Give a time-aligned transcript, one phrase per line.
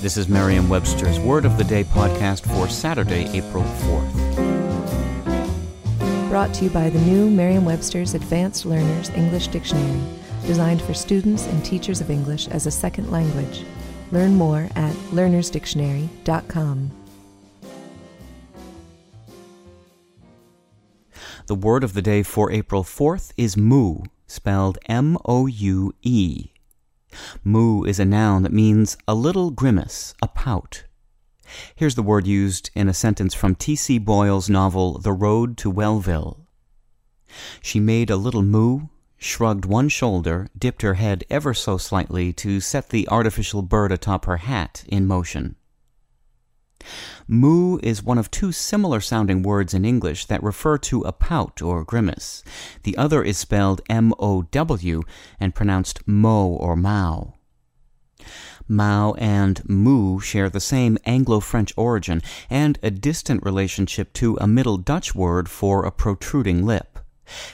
[0.00, 4.38] This is Merriam Webster's Word of the Day podcast for Saturday, April 4th.
[6.28, 10.00] Brought to you by the new Merriam Webster's Advanced Learners English Dictionary,
[10.46, 13.64] designed for students and teachers of English as a second language.
[14.12, 16.90] Learn more at learnersdictionary.com.
[21.46, 26.50] The word of the day for April 4th is moue, spelled M O U E.
[27.44, 30.84] Moue is a noun that means a little grimace, a pout.
[31.74, 33.98] Here's the word used in a sentence from T.C.
[33.98, 36.46] Boyle's novel The Road to Wellville.
[37.62, 42.60] She made a little moue, shrugged one shoulder, dipped her head ever so slightly to
[42.60, 45.56] set the artificial bird atop her hat in motion.
[47.26, 51.60] Moue is one of two similar sounding words in English that refer to a pout
[51.60, 52.42] or grimace.
[52.84, 55.02] The other is spelled M O W
[55.40, 57.34] and pronounced mo or mao.
[58.68, 64.46] Mow and moue share the same Anglo French origin and a distant relationship to a
[64.46, 66.98] Middle Dutch word for a protruding lip.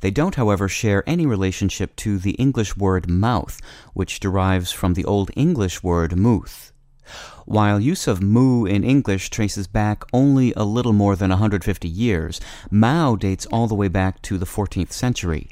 [0.00, 3.60] They don't, however, share any relationship to the English word mouth,
[3.94, 6.72] which derives from the Old English word mouth.
[7.46, 12.40] While use of moue in English traces back only a little more than 150 years,
[12.70, 15.48] mow dates all the way back to the 14th century.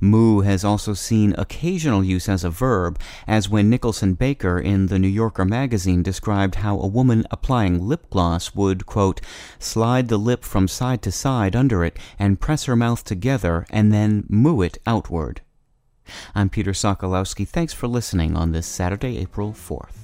[0.00, 4.98] Moue has also seen occasional use as a verb, as when Nicholson Baker in the
[4.98, 9.20] New Yorker magazine described how a woman applying lip gloss would, quote,
[9.58, 13.92] slide the lip from side to side under it and press her mouth together and
[13.92, 15.40] then moue it outward.
[16.34, 17.48] I'm Peter Sokolowski.
[17.48, 20.03] Thanks for listening on this Saturday, April 4th.